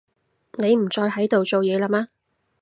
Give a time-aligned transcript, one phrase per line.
[0.57, 2.07] 你唔再喺度做嘢啦嘛